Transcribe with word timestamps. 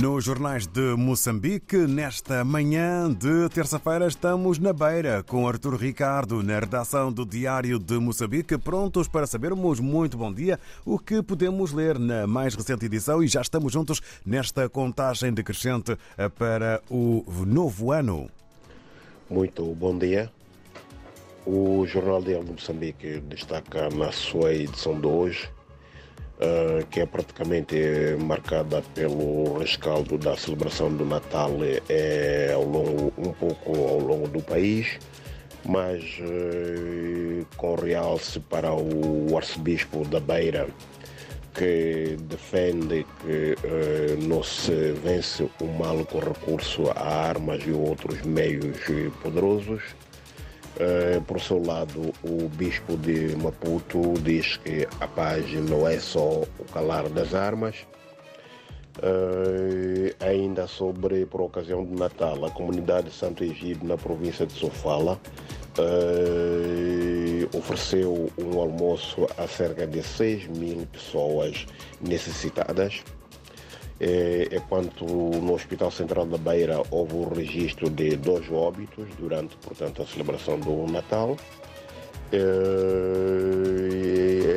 Nos 0.00 0.24
jornais 0.24 0.66
de 0.66 0.96
Moçambique, 0.96 1.76
nesta 1.76 2.44
manhã 2.44 3.12
de 3.12 3.48
terça-feira, 3.50 4.06
estamos 4.06 4.58
na 4.58 4.72
beira 4.72 5.22
com 5.22 5.46
Artur 5.46 5.76
Ricardo, 5.76 6.42
na 6.42 6.58
redação 6.58 7.12
do 7.12 7.26
Diário 7.26 7.78
de 7.78 7.98
Moçambique, 7.98 8.56
prontos 8.56 9.06
para 9.06 9.26
sabermos, 9.26 9.80
muito 9.80 10.16
bom 10.16 10.32
dia, 10.32 10.58
o 10.84 10.98
que 10.98 11.22
podemos 11.22 11.72
ler 11.72 11.98
na 11.98 12.26
mais 12.26 12.54
recente 12.54 12.86
edição 12.86 13.22
e 13.22 13.28
já 13.28 13.42
estamos 13.42 13.72
juntos 13.72 14.00
nesta 14.24 14.68
contagem 14.68 15.32
decrescente 15.32 15.96
para 16.38 16.80
o 16.88 17.24
novo 17.46 17.92
ano. 17.92 18.30
Muito 19.28 19.62
bom 19.74 19.98
dia. 19.98 20.32
O 21.44 21.84
Jornal 21.86 22.22
de 22.22 22.34
Moçambique 22.36 23.20
destaca 23.20 23.90
na 23.90 24.10
sua 24.10 24.54
edição 24.54 24.98
de 24.98 25.06
hoje 25.06 25.50
Uh, 26.42 26.84
que 26.86 26.98
é 26.98 27.06
praticamente 27.06 27.76
marcada 28.18 28.82
pelo 28.96 29.58
rescaldo 29.58 30.18
da 30.18 30.36
celebração 30.36 30.92
do 30.92 31.04
Natal 31.04 31.52
é, 31.88 32.50
ao 32.52 32.64
longo, 32.64 33.12
um 33.16 33.32
pouco 33.32 33.70
ao 33.76 34.00
longo 34.00 34.26
do 34.26 34.42
país, 34.42 34.98
mas 35.64 36.02
uh, 36.18 37.46
com 37.56 37.76
realce 37.76 38.40
para 38.40 38.74
o 38.74 39.36
arcebispo 39.36 40.04
da 40.08 40.18
Beira, 40.18 40.66
que 41.54 42.16
defende 42.22 43.06
que 43.20 43.54
não 44.26 44.42
se 44.42 44.94
vence 45.04 45.48
o 45.60 45.66
mal 45.78 46.04
com 46.06 46.18
recurso 46.18 46.90
a 46.96 47.28
armas 47.28 47.62
e 47.64 47.70
outros 47.70 48.20
meios 48.22 48.78
poderosos. 49.22 49.82
Uh, 50.74 51.20
por 51.22 51.38
seu 51.38 51.62
lado, 51.62 52.14
o 52.24 52.48
bispo 52.48 52.96
de 52.96 53.36
Maputo 53.36 54.14
diz 54.22 54.56
que 54.56 54.88
a 55.00 55.06
paz 55.06 55.52
não 55.52 55.86
é 55.86 56.00
só 56.00 56.42
o 56.58 56.64
calar 56.72 57.08
das 57.10 57.34
armas. 57.34 57.76
Uh, 58.98 60.14
ainda 60.20 60.66
sobre, 60.66 61.26
por 61.26 61.42
ocasião 61.42 61.84
do 61.84 61.98
Natal, 61.98 62.44
a 62.44 62.50
comunidade 62.50 63.08
de 63.08 63.14
Santo 63.14 63.44
Egídio, 63.44 63.86
na 63.86 63.98
província 63.98 64.46
de 64.46 64.52
Sofala, 64.54 65.20
uh, 65.78 67.56
ofereceu 67.56 68.30
um 68.38 68.58
almoço 68.58 69.26
a 69.36 69.46
cerca 69.46 69.86
de 69.86 70.02
6 70.02 70.48
mil 70.48 70.86
pessoas 70.86 71.66
necessitadas 72.00 73.02
enquanto 74.50 75.04
no 75.04 75.54
Hospital 75.54 75.90
Central 75.90 76.26
da 76.26 76.36
Beira 76.36 76.82
houve 76.90 77.14
o 77.14 77.28
registro 77.28 77.88
de 77.88 78.16
dois 78.16 78.50
óbitos 78.50 79.06
durante, 79.18 79.56
portanto, 79.56 80.02
a 80.02 80.06
celebração 80.06 80.58
do 80.58 80.90
Natal. 80.90 81.36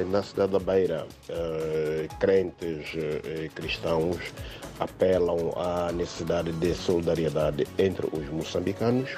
Na 0.09 0.23
cidade 0.23 0.53
da 0.53 0.59
Beira, 0.59 1.05
crentes 2.19 2.93
e 2.95 3.49
cristãos 3.49 4.17
apelam 4.79 5.53
à 5.55 5.91
necessidade 5.91 6.51
de 6.53 6.73
solidariedade 6.73 7.67
entre 7.77 8.07
os 8.07 8.27
moçambicanos 8.29 9.09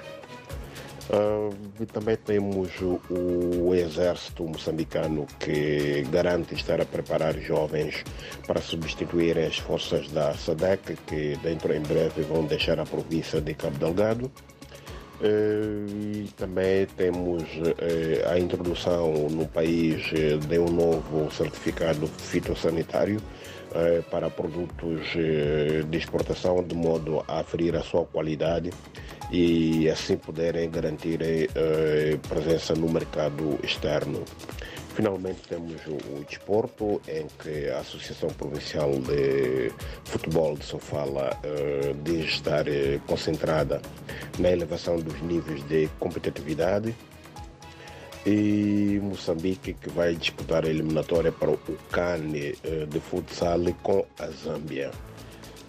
Uh, 1.10 1.56
e 1.80 1.86
também 1.86 2.18
temos 2.18 2.70
o, 2.82 3.00
o, 3.10 3.74
exército 3.74 4.44
moçambicano 4.44 5.26
que 5.40 6.02
garante 6.12 6.54
estar 6.54 6.82
a 6.82 6.86
preparar 6.86 7.40
jovens 7.40 8.04
para 8.46 8.60
substituir 8.60 9.38
as 9.38 9.58
forças 9.58 10.12
da 10.12 10.34
SADEC 10.34 10.98
que 11.08 11.38
dentro 11.38 11.74
em 11.74 11.80
breve 11.80 12.24
vão 12.24 12.44
deixar 12.44 12.78
a 12.78 12.86
província 12.86 13.40
de 13.40 13.54
Cabo 13.54 13.78
Delgado. 13.78 14.30
Uh, 15.20 15.88
e 15.90 16.30
também 16.38 16.86
temos 16.96 17.42
uh, 17.42 18.30
a 18.32 18.38
introdução 18.38 19.28
no 19.30 19.48
país 19.48 20.04
de 20.48 20.60
um 20.60 20.70
novo 20.70 21.32
certificado 21.32 22.08
fitossanitário 22.08 23.20
para 24.10 24.30
produtos 24.30 25.06
de 25.90 25.98
exportação, 25.98 26.64
de 26.64 26.74
modo 26.74 27.24
a 27.28 27.42
aferir 27.42 27.76
a 27.76 27.82
sua 27.82 28.06
qualidade 28.06 28.72
e 29.30 29.88
assim 29.90 30.16
poderem 30.18 30.72
garantir 30.72 31.20
presença 32.28 32.74
no 32.74 32.90
mercado 32.90 33.60
externo. 33.62 34.24
Finalmente 34.98 35.42
temos 35.48 35.80
o, 35.86 35.94
o, 36.18 36.26
desporto, 36.28 37.00
em 37.08 37.28
que 37.38 37.70
a 37.70 37.82
Associação 37.82 38.30
Provincial 38.30 38.90
de 38.94 39.72
Futebol 40.06 40.58
de 40.58 40.66
Sofala 40.66 41.38
uh, 41.44 41.94
diz 42.04 42.26
estar 42.26 42.68
uh, 42.68 43.00
concentrada 43.06 43.80
na 44.40 44.50
elevação 44.50 44.96
dos 44.98 45.22
níveis 45.22 45.62
de 45.68 45.88
competitividade 46.00 46.96
e 48.26 49.00
Moçambique 49.04 49.76
que 49.76 49.90
vai 49.92 50.16
disputar 50.16 50.66
a 50.66 50.68
eliminatória 50.68 51.32
para 51.32 51.52
o 51.52 51.60
CAN 51.92 52.32
de 52.90 53.00
futsal 53.00 53.60
com 53.84 54.04
a 54.18 54.26
Zâmbia. 54.32 54.90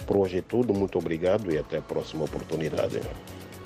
Por 0.06 0.16
hoje 0.16 0.38
é 0.38 0.42
tudo, 0.42 0.72
muito 0.72 0.96
obrigado 0.98 1.52
e 1.52 1.58
até 1.58 1.76
a 1.76 1.82
próxima 1.82 2.24
oportunidade. 2.24 3.02